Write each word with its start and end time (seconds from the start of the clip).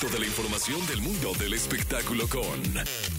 Toda 0.00 0.18
la 0.20 0.26
información 0.26 0.86
del 0.86 1.00
mundo 1.00 1.32
del 1.40 1.54
espectáculo 1.54 2.28
con 2.28 2.62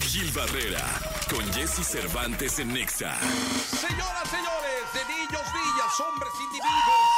Gil 0.00 0.30
Barrera, 0.32 0.82
con 1.28 1.44
Jesse 1.52 1.84
Cervantes 1.86 2.58
en 2.58 2.72
Nexa. 2.72 3.18
Señoras, 3.20 4.28
señores, 4.30 4.88
de 4.94 5.04
niños, 5.12 5.42
niñas, 5.52 6.00
hombres, 6.00 6.32
individuos, 6.40 7.09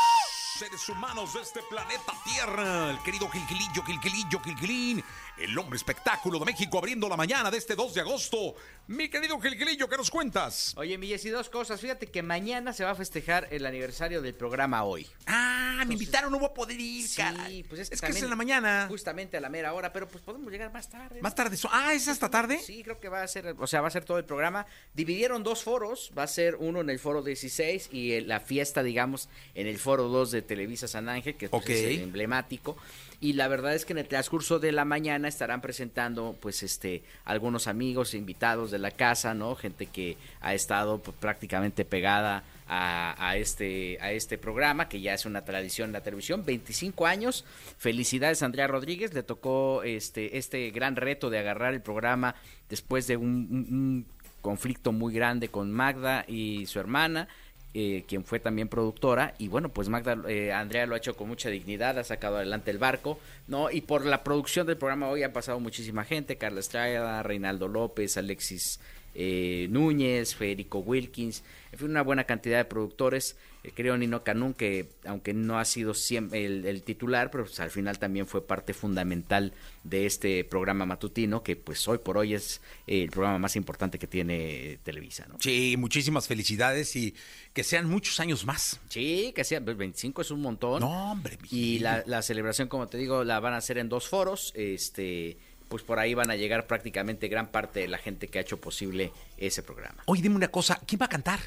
seres 0.62 0.88
humanos 0.88 1.34
de 1.34 1.40
este 1.40 1.60
planeta 1.68 2.12
Tierra, 2.24 2.90
el 2.90 2.98
querido 3.02 3.28
Gilgilillo, 3.28 3.82
Gilgilillo, 3.84 4.40
Gilgilín, 4.40 5.02
el 5.38 5.58
hombre 5.58 5.76
espectáculo 5.76 6.38
de 6.38 6.44
México 6.44 6.78
abriendo 6.78 7.08
la 7.08 7.16
mañana 7.16 7.50
de 7.50 7.58
este 7.58 7.74
2 7.74 7.94
de 7.94 8.00
agosto. 8.02 8.54
Mi 8.86 9.08
querido 9.08 9.40
Gilgilillo, 9.40 9.88
¿qué 9.88 9.96
nos 9.96 10.08
cuentas? 10.10 10.72
Oye, 10.76 10.98
mi 10.98 11.08
Jessy, 11.08 11.30
dos 11.30 11.48
cosas. 11.48 11.80
Fíjate 11.80 12.06
que 12.06 12.22
mañana 12.22 12.72
se 12.72 12.84
va 12.84 12.90
a 12.90 12.94
festejar 12.94 13.48
el 13.50 13.66
aniversario 13.66 14.22
del 14.22 14.34
programa 14.34 14.84
hoy. 14.84 15.06
Ah, 15.26 15.82
me 15.86 15.94
invitaron, 15.94 16.30
no 16.30 16.38
voy 16.38 16.48
a 16.48 16.54
poder 16.54 16.78
ir, 16.80 17.08
Sí, 17.08 17.16
caray. 17.16 17.64
pues 17.64 17.80
es, 17.80 17.92
es 17.92 18.00
que 18.00 18.06
que 18.08 18.12
es 18.12 18.22
en 18.22 18.30
la 18.30 18.36
mañana. 18.36 18.86
Justamente 18.88 19.36
a 19.36 19.40
la 19.40 19.48
mera 19.48 19.72
hora, 19.72 19.92
pero 19.92 20.06
pues 20.06 20.22
podemos 20.22 20.50
llegar 20.52 20.72
más 20.72 20.88
tarde. 20.88 21.16
¿no? 21.16 21.22
Más 21.22 21.34
tarde. 21.34 21.56
Ah, 21.72 21.92
¿es 21.92 22.06
hasta 22.06 22.30
tarde? 22.30 22.60
Sí, 22.60 22.82
creo 22.84 23.00
que 23.00 23.08
va 23.08 23.22
a 23.22 23.28
ser, 23.28 23.56
o 23.58 23.66
sea, 23.66 23.80
va 23.80 23.88
a 23.88 23.90
ser 23.90 24.04
todo 24.04 24.18
el 24.18 24.24
programa. 24.24 24.66
Dividieron 24.94 25.42
dos 25.42 25.62
foros, 25.64 26.12
va 26.16 26.22
a 26.24 26.28
ser 26.28 26.54
uno 26.56 26.80
en 26.80 26.90
el 26.90 26.98
foro 27.00 27.22
16 27.22 27.88
y 27.90 28.20
la 28.20 28.38
fiesta, 28.40 28.82
digamos, 28.84 29.28
en 29.54 29.66
el 29.66 29.78
foro 29.78 30.08
2 30.08 30.30
de 30.30 30.42
Televisa 30.54 30.86
San 30.88 31.08
Ángel, 31.08 31.34
que 31.36 31.48
pues, 31.48 31.62
es 31.70 31.84
el 31.98 32.02
emblemático. 32.02 32.76
Y 33.20 33.34
la 33.34 33.48
verdad 33.48 33.74
es 33.74 33.84
que 33.84 33.92
en 33.92 33.98
el 33.98 34.08
transcurso 34.08 34.58
de 34.58 34.72
la 34.72 34.84
mañana 34.84 35.28
estarán 35.28 35.60
presentando, 35.60 36.36
pues, 36.40 36.62
este, 36.62 37.02
algunos 37.24 37.66
amigos, 37.68 38.14
invitados 38.14 38.70
de 38.70 38.78
la 38.78 38.90
casa, 38.90 39.32
¿no? 39.34 39.54
Gente 39.54 39.86
que 39.86 40.16
ha 40.40 40.54
estado 40.54 40.98
pues, 40.98 41.16
prácticamente 41.18 41.84
pegada 41.84 42.42
a, 42.68 43.14
a 43.28 43.36
este, 43.36 43.98
a 44.00 44.12
este 44.12 44.38
programa, 44.38 44.88
que 44.88 45.00
ya 45.00 45.14
es 45.14 45.24
una 45.24 45.44
tradición 45.44 45.90
en 45.90 45.92
la 45.94 46.02
televisión, 46.02 46.44
25 46.44 47.06
años. 47.06 47.44
Felicidades 47.78 48.42
Andrea 48.42 48.66
Rodríguez, 48.66 49.14
le 49.14 49.22
tocó 49.22 49.82
este, 49.84 50.36
este 50.38 50.70
gran 50.70 50.96
reto 50.96 51.30
de 51.30 51.38
agarrar 51.38 51.74
el 51.74 51.80
programa 51.82 52.34
después 52.68 53.06
de 53.06 53.16
un, 53.16 53.26
un- 53.50 53.66
un 53.74 54.06
conflicto 54.40 54.90
muy 54.92 55.14
grande 55.14 55.48
con 55.48 55.70
Magda 55.70 56.24
y 56.26 56.66
su 56.66 56.80
hermana. 56.80 57.28
Eh, 57.74 58.04
quien 58.06 58.24
fue 58.24 58.40
también 58.40 58.68
productora. 58.68 59.34
Y 59.38 59.48
bueno 59.48 59.68
pues 59.70 59.88
Magda 59.88 60.16
eh, 60.28 60.52
Andrea 60.52 60.86
lo 60.86 60.94
ha 60.94 60.98
hecho 60.98 61.16
con 61.16 61.28
mucha 61.28 61.48
dignidad 61.48 61.98
ha 61.98 62.04
sacado 62.04 62.36
adelante 62.36 62.70
el 62.70 62.78
barco 62.78 63.18
no 63.48 63.70
y 63.70 63.80
por 63.80 64.04
la 64.04 64.22
producción 64.22 64.66
del 64.66 64.76
programa 64.76 65.08
hoy 65.08 65.22
ha 65.22 65.32
pasado 65.32 65.60
muchísima 65.60 66.04
gente. 66.04 66.36
Carla 66.36 66.60
Estrada 66.60 67.22
Reinaldo 67.22 67.68
López 67.68 68.16
Alexis 68.16 68.80
eh, 69.14 69.66
Núñez, 69.70 70.34
Federico 70.34 70.78
Wilkins, 70.78 71.42
en 71.72 71.78
fin, 71.78 71.90
una 71.90 72.02
buena 72.02 72.24
cantidad 72.24 72.58
de 72.58 72.64
productores. 72.64 73.36
El 73.62 73.72
querido 73.72 73.96
Nino 73.96 74.24
Canún, 74.24 74.54
que 74.54 74.88
aunque 75.04 75.32
no 75.32 75.58
ha 75.58 75.64
sido 75.64 75.94
siempre 75.94 76.44
el, 76.44 76.66
el 76.66 76.82
titular, 76.82 77.30
pero 77.30 77.44
pues, 77.44 77.60
al 77.60 77.70
final 77.70 77.96
también 77.96 78.26
fue 78.26 78.44
parte 78.44 78.74
fundamental 78.74 79.52
de 79.84 80.04
este 80.04 80.42
programa 80.42 80.84
matutino, 80.84 81.44
que 81.44 81.54
pues 81.54 81.86
hoy 81.86 81.98
por 81.98 82.18
hoy 82.18 82.34
es 82.34 82.60
eh, 82.88 83.02
el 83.04 83.10
programa 83.10 83.38
más 83.38 83.54
importante 83.54 84.00
que 84.00 84.08
tiene 84.08 84.80
Televisa, 84.82 85.26
¿no? 85.28 85.36
Sí, 85.38 85.76
muchísimas 85.78 86.26
felicidades 86.26 86.96
y 86.96 87.14
que 87.52 87.62
sean 87.62 87.88
muchos 87.88 88.18
años 88.18 88.44
más. 88.44 88.80
Sí, 88.88 89.32
que 89.34 89.44
sea, 89.44 89.60
pues, 89.64 89.76
25 89.76 90.22
es 90.22 90.30
un 90.32 90.42
montón. 90.42 90.80
No, 90.80 91.12
hombre. 91.12 91.38
Y 91.44 91.54
mijito. 91.54 91.84
la, 91.84 92.02
la 92.06 92.22
celebración, 92.22 92.66
como 92.66 92.88
te 92.88 92.98
digo, 92.98 93.22
la 93.22 93.38
van 93.38 93.54
a 93.54 93.58
hacer 93.58 93.78
en 93.78 93.88
dos 93.88 94.08
foros. 94.08 94.52
Este, 94.56 95.38
pues 95.72 95.84
por 95.84 95.98
ahí 95.98 96.12
van 96.12 96.30
a 96.30 96.36
llegar 96.36 96.66
prácticamente 96.66 97.28
gran 97.28 97.50
parte 97.50 97.80
de 97.80 97.88
la 97.88 97.96
gente 97.96 98.28
que 98.28 98.38
ha 98.38 98.42
hecho 98.42 98.60
posible 98.60 99.10
ese 99.38 99.62
programa. 99.62 100.02
Oye, 100.04 100.20
dime 100.20 100.36
una 100.36 100.48
cosa, 100.48 100.78
¿quién 100.86 101.00
va 101.00 101.06
a 101.06 101.08
cantar? 101.08 101.40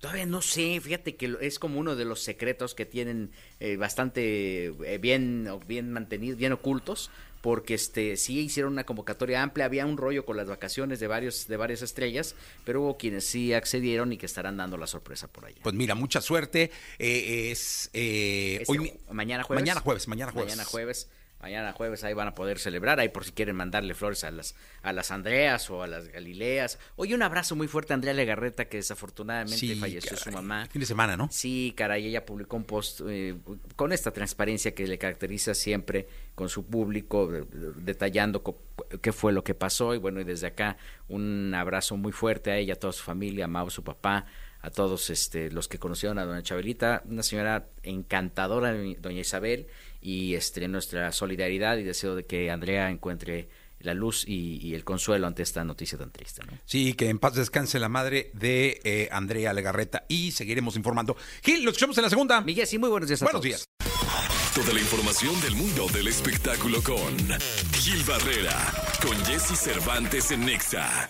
Todavía 0.00 0.26
no 0.26 0.42
sé, 0.42 0.78
fíjate 0.82 1.16
que 1.16 1.34
es 1.40 1.58
como 1.58 1.80
uno 1.80 1.96
de 1.96 2.04
los 2.04 2.20
secretos 2.20 2.74
que 2.74 2.84
tienen 2.84 3.30
eh, 3.58 3.78
bastante 3.78 4.66
eh, 4.66 4.98
bien, 4.98 5.48
bien 5.66 5.92
mantenidos, 5.92 6.38
bien 6.38 6.52
ocultos, 6.52 7.10
porque 7.40 7.72
este 7.72 8.18
sí 8.18 8.40
hicieron 8.40 8.74
una 8.74 8.84
convocatoria 8.84 9.42
amplia, 9.42 9.64
había 9.64 9.86
un 9.86 9.96
rollo 9.96 10.26
con 10.26 10.36
las 10.36 10.46
vacaciones 10.46 11.00
de 11.00 11.06
varios 11.06 11.48
de 11.48 11.56
varias 11.56 11.80
estrellas, 11.80 12.34
pero 12.66 12.82
hubo 12.82 12.98
quienes 12.98 13.24
sí 13.24 13.54
accedieron 13.54 14.12
y 14.12 14.18
que 14.18 14.26
estarán 14.26 14.58
dando 14.58 14.76
la 14.76 14.88
sorpresa 14.88 15.26
por 15.26 15.46
allá. 15.46 15.60
Pues 15.62 15.74
mira, 15.74 15.94
mucha 15.94 16.20
suerte. 16.20 16.70
Eh, 16.98 17.50
es 17.50 17.88
eh, 17.94 18.58
Este 18.60 18.78
hoy 18.78 18.92
mañana 19.10 19.42
jueves. 19.42 19.62
Mañana 19.62 19.80
jueves, 19.80 20.06
mañana 20.06 20.32
jueves. 20.32 20.52
Mañana 20.52 20.68
jueves. 20.68 21.08
Mañana 21.40 21.72
jueves 21.72 22.04
ahí 22.04 22.12
van 22.12 22.28
a 22.28 22.34
poder 22.34 22.58
celebrar, 22.58 23.00
ahí 23.00 23.08
por 23.08 23.24
si 23.24 23.32
quieren 23.32 23.56
mandarle 23.56 23.94
flores 23.94 24.24
a 24.24 24.30
las 24.30 24.54
a 24.82 24.92
las 24.92 25.10
Andreas 25.10 25.70
o 25.70 25.82
a 25.82 25.86
las 25.86 26.08
Galileas. 26.08 26.78
Oye, 26.96 27.14
un 27.14 27.22
abrazo 27.22 27.56
muy 27.56 27.66
fuerte 27.66 27.92
a 27.92 27.94
Andrea 27.94 28.12
Legarreta 28.12 28.66
que 28.66 28.76
desafortunadamente 28.76 29.56
Sí, 29.58 29.74
falleció 29.74 30.16
su 30.16 30.30
mamá. 30.30 30.66
Fin 30.70 30.80
de 30.80 30.86
semana, 30.86 31.16
¿no? 31.16 31.28
Sí, 31.30 31.72
caray, 31.76 32.06
ella 32.06 32.26
publicó 32.26 32.56
un 32.56 32.64
post 32.64 33.00
eh, 33.08 33.36
con 33.76 33.92
esta 33.92 34.10
transparencia 34.10 34.74
que 34.74 34.86
le 34.86 34.98
caracteriza 34.98 35.54
siempre 35.54 36.06
con 36.34 36.48
su 36.48 36.66
público, 36.66 37.26
de- 37.26 37.42
de- 37.44 37.72
detallando 37.82 38.42
qué 39.00 39.12
fue 39.12 39.32
lo 39.32 39.42
que 39.42 39.54
pasó. 39.54 39.94
Y 39.94 39.98
bueno, 39.98 40.20
y 40.20 40.24
desde 40.24 40.46
acá 40.48 40.76
un 41.08 41.54
abrazo 41.54 41.96
muy 41.96 42.12
fuerte 42.12 42.50
a 42.50 42.56
ella, 42.58 42.74
a 42.74 42.76
toda 42.76 42.92
su 42.92 43.02
familia, 43.02 43.46
a 43.46 43.48
Mau, 43.48 43.70
su 43.70 43.82
papá, 43.82 44.26
a 44.62 44.70
todos 44.70 45.10
este, 45.10 45.50
los 45.50 45.68
que 45.68 45.78
conocieron 45.78 46.18
a 46.18 46.24
doña 46.24 46.42
Chabelita, 46.42 47.02
una 47.06 47.22
señora 47.22 47.68
encantadora, 47.82 48.72
doña 48.98 49.20
Isabel, 49.20 49.66
y 50.02 50.34
este, 50.34 50.66
nuestra 50.68 51.12
solidaridad 51.12 51.76
y 51.78 51.82
deseo 51.82 52.14
de 52.14 52.24
que 52.26 52.50
Andrea 52.50 52.90
encuentre 52.90 53.48
la 53.80 53.94
luz 53.94 54.24
y, 54.28 54.58
y 54.66 54.74
el 54.74 54.84
consuelo 54.84 55.26
ante 55.26 55.42
esta 55.42 55.64
noticia 55.64 55.96
tan 55.96 56.10
triste. 56.10 56.42
¿no? 56.44 56.52
Sí, 56.66 56.92
que 56.92 57.08
en 57.08 57.18
paz 57.18 57.34
descanse 57.34 57.78
la 57.78 57.88
madre 57.88 58.30
de 58.34 58.80
eh, 58.84 59.08
Andrea 59.10 59.54
Legarreta 59.54 60.04
y 60.08 60.32
seguiremos 60.32 60.76
informando. 60.76 61.16
Gil, 61.42 61.64
lo 61.64 61.70
escuchamos 61.70 61.96
en 61.96 62.04
la 62.04 62.10
segunda. 62.10 62.42
Miguel, 62.42 62.66
sí, 62.66 62.78
muy 62.78 62.90
buenos 62.90 63.08
días 63.08 63.22
a 63.22 63.24
Buenos 63.24 63.40
todos. 63.40 63.44
días. 63.44 63.64
Toda 64.54 64.74
la 64.74 64.80
información 64.80 65.40
del 65.40 65.54
mundo 65.54 65.86
del 65.94 66.08
espectáculo 66.08 66.82
con 66.82 67.16
Gil 67.72 68.02
Barrera, 68.04 68.56
con 69.00 69.16
Jesse 69.24 69.56
Cervantes 69.58 70.30
en 70.32 70.44
Nexa. 70.44 71.08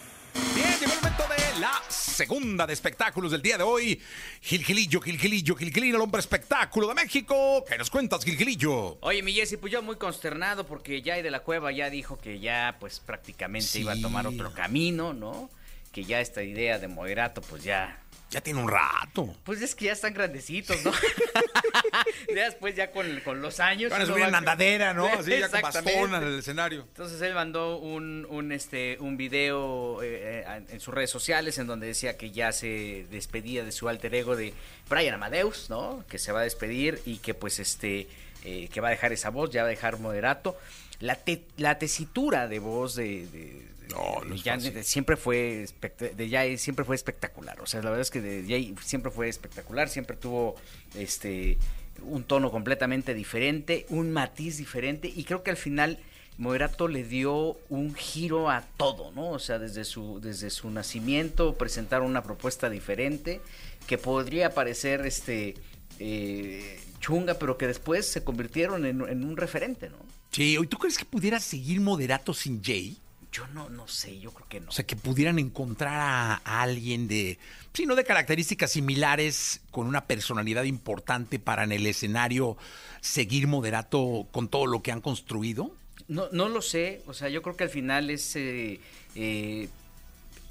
Bien, 0.55 0.69
llegó 0.79 0.93
el 0.93 0.99
momento 1.01 1.25
de 1.29 1.40
la 1.61 1.83
segunda 1.89 2.67
de 2.67 2.73
espectáculos 2.73 3.33
del 3.33 3.43
día 3.43 3.59
de 3.59 3.65
hoy. 3.65 4.01
Gil 4.41 4.65
Gilillo, 4.65 5.01
Gil 5.01 5.19
Gilillo, 5.19 5.55
Gil 5.55 5.73
Gilillo, 5.73 5.97
el 5.97 6.03
hombre 6.03 6.21
espectáculo 6.21 6.89
de 6.89 6.95
México. 6.95 7.65
¿Qué 7.69 7.77
nos 7.77 7.91
cuentas, 7.91 8.25
Gil 8.25 8.37
Gilillo? 8.37 8.97
Oye, 9.03 9.23
mi 9.23 9.33
Jessy, 9.35 9.59
pues 9.59 9.73
yo 9.73 9.83
muy 9.83 9.97
consternado 9.97 10.65
porque 10.67 11.03
ya 11.03 11.17
de 11.23 11.31
la 11.31 11.41
Cueva 11.41 11.71
ya 11.73 11.91
dijo 11.91 12.19
que 12.19 12.41
ya 12.41 12.77
pues 12.81 13.01
prácticamente 13.01 13.69
Sí. 13.69 13.81
iba 13.81 13.93
a 13.93 14.01
tomar 14.01 14.27
otro 14.27 14.53
camino, 14.55 15.13
¿no? 15.13 15.51
Que 15.93 16.05
ya 16.05 16.21
esta 16.21 16.43
idea 16.43 16.79
de 16.79 16.89
moderato 16.89 17.43
pues 17.43 17.63
ya... 17.63 18.01
Ya 18.31 18.41
tiene 18.41 18.61
un 18.63 18.69
rato. 18.69 19.35
Pues 19.45 19.61
es 19.61 19.75
que 19.75 19.87
ya 19.87 19.93
están 19.93 20.15
grandecitos, 20.15 20.85
¿no? 20.85 20.93
ya 22.35 22.45
después 22.45 22.77
ya 22.77 22.91
con, 22.93 23.21
con 23.21 23.43
los 23.43 23.59
años... 23.61 23.91
Van 23.91 24.03
a 24.03 24.07
subir 24.07 24.25
en 24.25 24.35
andadera, 24.35 24.95
¿no? 24.95 25.07
Así 25.19 25.33
ya 25.39 25.49
con 25.49 25.61
bastón 25.63 26.15
en 26.15 26.23
el 26.23 26.39
escenario. 26.39 26.83
Entonces 26.83 27.21
él 27.23 27.35
mandó 27.35 27.79
un, 27.79 28.27
un, 28.31 28.53
este, 28.53 28.97
un 29.01 29.17
video 29.17 30.01
eh, 30.03 30.45
eh, 30.47 30.63
en 30.69 30.81
sus 30.81 30.95
redes 30.95 31.11
sociales 31.11 31.59
en 31.59 31.67
donde 31.67 31.89
decía 31.89 32.17
que 32.17 32.31
ya 32.31 32.53
se 32.53 33.07
despedía 33.11 33.65
de 33.65 33.73
su 33.73 33.89
alter 33.89 34.15
ego 34.15 34.37
de 34.37 34.55
Brian 34.89 35.15
Amadeus, 35.15 35.69
¿no? 35.69 36.05
Que 36.09 36.19
se 36.19 36.31
va 36.33 36.41
a 36.41 36.45
despedir 36.45 37.01
y 37.05 37.19
que 37.19 37.35
pues 37.35 37.59
este, 37.59 38.09
eh, 38.45 38.69
que 38.73 38.81
va 38.81 38.89
a 38.89 38.91
dejar 38.93 39.13
esa 39.13 39.31
voz, 39.31 39.51
ya 39.51 39.63
va 39.63 39.67
a 39.69 39.71
dejar 39.71 39.99
moderato. 39.99 40.57
La, 41.01 41.17
te- 41.17 41.43
la 41.57 41.79
tesitura 41.79 42.47
de 42.47 42.59
voz 42.61 42.95
de, 42.95 43.27
de- 43.27 43.67
No, 43.91 44.25
no 44.25 44.35
es 44.35 44.43
fácil. 44.43 44.85
siempre 44.85 45.17
fue 45.17 45.67
de 45.99 46.29
Jay 46.29 46.59
siempre 46.59 46.85
fue 46.85 46.97
espectacular. 46.97 47.61
O 47.61 47.67
sea, 47.67 47.83
la 47.83 47.91
verdad 47.91 48.03
es 48.03 48.11
que 48.11 48.21
de 48.21 48.45
Jay 48.47 48.75
siempre 48.83 49.11
fue 49.11 49.29
espectacular, 49.29 49.89
siempre 49.89 50.17
tuvo 50.17 50.57
este 50.95 51.59
un 52.03 52.25
tono 52.25 52.51
completamente 52.51 53.13
diferente, 53.15 53.87
un 53.91 54.11
matiz 54.11 54.57
diferente 54.57 55.13
y 55.15 55.25
creo 55.25 55.43
que 55.43 55.51
al 55.51 55.57
final 55.57 55.99
Moderato 56.39 56.89
le 56.89 57.05
dio 57.05 57.59
un 57.69 57.95
giro 57.95 58.49
a 58.49 58.63
todo, 58.79 59.13
¿no? 59.13 59.29
O 59.31 59.39
sea, 59.39 59.59
desde 59.59 59.85
su 59.85 60.21
desde 60.21 60.49
su 60.49 60.71
nacimiento 60.71 61.55
presentaron 61.55 62.09
una 62.09 62.23
propuesta 62.23 62.71
diferente 62.71 63.43
que 63.87 63.99
podría 63.99 64.55
parecer 64.55 65.05
este 65.05 65.55
eh, 65.99 66.81
chunga, 67.01 67.35
pero 67.35 67.59
que 67.59 67.67
después 67.67 68.07
se 68.07 68.25
convirtieron 68.25 68.87
en, 68.87 69.03
en 69.07 69.25
un 69.25 69.37
referente, 69.37 69.91
¿no? 69.91 69.99
Sí, 70.31 70.57
¿y 70.59 70.67
tú 70.67 70.79
crees 70.79 70.97
que 70.97 71.05
pudiera 71.05 71.41
seguir 71.41 71.81
moderato 71.81 72.33
sin 72.33 72.63
Jay? 72.63 72.97
Yo 73.33 73.47
no, 73.49 73.69
no 73.71 73.87
sé, 73.87 74.19
yo 74.19 74.33
creo 74.33 74.49
que 74.49 74.61
no. 74.61 74.69
O 74.71 74.73
sea, 74.73 74.85
que 74.87 74.97
pudieran 74.97 75.39
encontrar 75.39 75.95
a, 75.95 76.35
a 76.45 76.63
alguien 76.63 77.07
de, 77.07 77.39
sí, 77.73 77.87
no 77.87 77.95
de 77.95 78.05
características 78.05 78.73
similares, 78.73 79.61
con 79.71 79.87
una 79.87 80.05
personalidad 80.07 80.65
importante 80.65 81.39
para 81.39 81.63
en 81.65 81.71
el 81.73 81.87
escenario 81.87 82.57
seguir 83.01 83.47
moderato 83.47 84.27
con 84.33 84.49
todo 84.49 84.67
lo 84.67 84.83
que 84.83 84.91
han 84.91 85.01
construido. 85.01 85.71
No, 86.09 86.29
no 86.33 86.49
lo 86.49 86.61
sé, 86.61 87.03
o 87.07 87.15
sea, 87.15 87.29
yo 87.29 87.41
creo 87.43 87.57
que 87.57 87.65
al 87.65 87.71
final 87.71 88.11
es, 88.11 88.35
eh, 88.35 88.81
eh, 89.15 89.69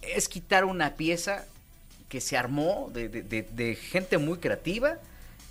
es 0.02 0.30
quitar 0.30 0.64
una 0.64 0.96
pieza 0.96 1.46
que 2.08 2.22
se 2.22 2.38
armó 2.38 2.90
de, 2.94 3.10
de- 3.10 3.24
de- 3.24 3.44
de 3.44 3.76
gente 3.76 4.18
muy 4.18 4.38
creativa 4.38 4.98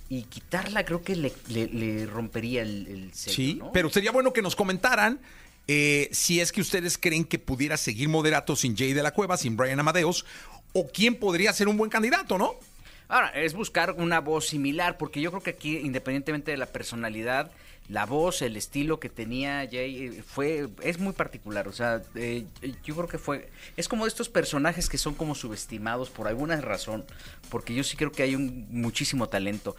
y 0.09 0.23
quitarla 0.23 0.85
creo 0.87 1.03
que 1.03 1.15
le, 1.15 1.33
le- 1.49 1.67
le 1.69 2.07
rompería 2.07 2.63
el, 2.63 2.87
el 2.89 3.13
sello, 3.13 3.37
Sí, 3.37 3.55
¿no? 3.57 3.71
pero 3.73 3.91
sería 3.91 4.11
bueno 4.13 4.33
que 4.33 4.41
nos 4.41 4.57
comentaran 4.57 5.21
eh, 5.69 6.09
si 6.13 6.41
es 6.41 6.51
que 6.51 6.63
ustedes 6.63 6.97
creen 6.99 7.25
que 7.25 7.39
pudiera 7.39 7.77
seguir 7.77 8.09
moderato 8.09 8.57
sin 8.57 8.77
Jay 8.77 8.95
de 8.95 9.03
la 9.03 9.13
Cueva, 9.13 9.37
sin 9.37 9.57
Brian 9.57 9.79
Amadeus, 9.79 10.25
o 10.73 10.89
quién 10.89 11.15
podría 11.15 11.53
ser 11.53 11.69
un 11.69 11.77
buen 11.77 11.91
candidato, 11.91 12.39
¿no? 12.39 12.55
Ahora, 13.09 13.29
es 13.29 13.55
buscar 13.55 13.93
una 13.99 14.21
voz 14.21 14.49
similar, 14.49 14.99
porque 14.99 15.21
yo 15.21 15.31
creo 15.31 15.43
que 15.43 15.51
aquí, 15.51 15.79
independientemente 15.79 16.51
de 16.51 16.57
la 16.57 16.67
personalidad, 16.67 17.51
la 17.89 18.05
voz, 18.05 18.43
el 18.43 18.57
estilo 18.57 19.01
que 19.01 19.09
tenía 19.09 19.67
Jay 19.71 20.07
eh, 20.07 20.23
fue 20.23 20.69
es 20.83 20.99
muy 20.99 21.15
particular, 21.15 21.69
o 21.69 21.73
sea, 21.73 22.03
eh, 22.15 22.45
yo 22.85 22.95
creo 22.95 23.09
que 23.09 23.17
fue 23.17 23.49
es 23.79 23.89
como 23.89 24.05
de 24.05 24.09
estos 24.09 24.29
personajes 24.29 24.91
que 24.91 24.99
son 24.99 25.15
como 25.15 25.35
subestimados 25.35 26.11
por 26.11 26.29
alguna 26.29 26.61
razón, 26.61 27.05
porque 27.49 27.75
yo 27.75 27.83
sí 27.85 27.97
creo 27.97 28.13
que 28.13 28.23
hay 28.23 28.35
un 28.35 28.67
muchísimo 28.71 29.29
talento. 29.29 29.75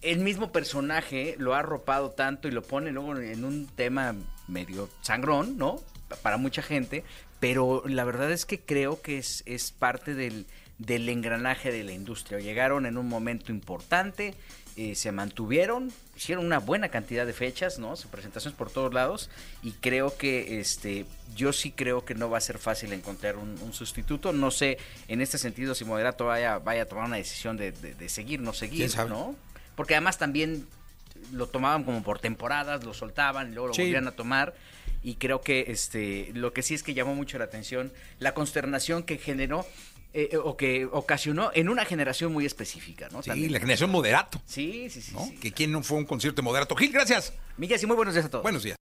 El 0.00 0.20
mismo 0.20 0.52
personaje 0.52 1.34
lo 1.38 1.54
ha 1.54 1.58
arropado 1.58 2.10
tanto 2.10 2.46
y 2.46 2.52
lo 2.52 2.62
pone 2.62 2.92
luego 2.92 3.16
en 3.16 3.44
un 3.44 3.66
tema 3.66 4.14
medio 4.50 4.88
sangrón, 5.00 5.56
¿no? 5.56 5.80
Para 6.22 6.36
mucha 6.36 6.62
gente, 6.62 7.04
pero 7.38 7.82
la 7.86 8.04
verdad 8.04 8.30
es 8.30 8.44
que 8.44 8.60
creo 8.60 9.00
que 9.00 9.18
es, 9.18 9.42
es 9.46 9.70
parte 9.72 10.14
del, 10.14 10.46
del 10.78 11.08
engranaje 11.08 11.70
de 11.70 11.84
la 11.84 11.92
industria. 11.92 12.40
Llegaron 12.40 12.86
en 12.86 12.98
un 12.98 13.08
momento 13.08 13.52
importante, 13.52 14.34
eh, 14.76 14.94
se 14.94 15.12
mantuvieron, 15.12 15.92
hicieron 16.16 16.46
una 16.46 16.58
buena 16.58 16.88
cantidad 16.88 17.26
de 17.26 17.32
fechas, 17.32 17.78
¿no? 17.78 17.94
Presentaciones 18.10 18.56
por 18.56 18.70
todos 18.70 18.94
lados 18.94 19.28
y 19.62 19.72
creo 19.72 20.16
que 20.16 20.58
este, 20.60 21.04
yo 21.36 21.52
sí 21.52 21.70
creo 21.70 22.04
que 22.04 22.14
no 22.14 22.30
va 22.30 22.38
a 22.38 22.40
ser 22.40 22.58
fácil 22.58 22.92
encontrar 22.92 23.36
un, 23.36 23.72
sustituto. 23.72 24.32
No 24.32 24.50
sé 24.50 24.78
en 25.08 25.20
este 25.20 25.38
sentido 25.38 25.74
si 25.74 25.84
Moderato 25.84 26.26
vaya, 26.26 26.58
vaya 26.58 26.82
a 26.82 26.86
tomar 26.86 27.04
una 27.04 27.16
decisión 27.16 27.56
de, 27.56 27.72
de, 27.72 28.08
seguir, 28.08 28.40
no 28.40 28.52
seguir, 28.52 28.90
¿no? 29.08 29.36
Porque 29.76 29.94
además 29.94 30.18
también 30.18 30.66
lo 31.32 31.46
tomaban 31.46 31.84
como 31.84 32.02
por 32.02 32.18
temporadas, 32.18 32.84
lo 32.84 32.94
soltaban 32.94 33.50
y 33.50 33.54
luego 33.54 33.68
lo 33.68 33.74
volvían 33.74 34.06
a 34.08 34.12
tomar 34.12 34.54
y 35.02 35.14
creo 35.14 35.40
que 35.40 35.66
este 35.68 36.30
lo 36.34 36.52
que 36.52 36.62
sí 36.62 36.74
es 36.74 36.82
que 36.82 36.94
llamó 36.94 37.14
mucho 37.14 37.38
la 37.38 37.44
atención 37.44 37.92
la 38.18 38.34
consternación 38.34 39.02
que 39.02 39.16
generó 39.18 39.66
eh, 40.12 40.36
o 40.42 40.56
que 40.56 40.86
ocasionó 40.86 41.52
en 41.54 41.68
una 41.68 41.84
generación 41.84 42.32
muy 42.32 42.44
específica, 42.44 43.08
¿no? 43.12 43.22
Sí, 43.22 43.48
la 43.48 43.60
generación 43.60 43.90
moderato. 43.90 44.42
Sí, 44.44 44.90
sí, 44.90 45.00
sí, 45.00 45.14
Que 45.40 45.52
quién 45.52 45.70
no 45.70 45.84
fue 45.84 45.98
un 45.98 46.04
concierto 46.04 46.42
moderato. 46.42 46.74
Gil, 46.74 46.90
gracias. 46.90 47.32
Miguel, 47.56 47.78
y 47.80 47.86
muy 47.86 47.94
buenos 47.94 48.14
días 48.14 48.26
a 48.26 48.30
todos. 48.30 48.42
Buenos 48.42 48.64
días. 48.64 48.79